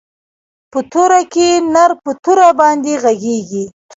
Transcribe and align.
په 0.71 0.79
توره 0.91 1.21
کښې 1.33 1.49
نر 1.73 1.91
په 2.03 2.11
توره 2.23 2.49
باندې 2.59 2.93
ږغېږي. 3.03 3.65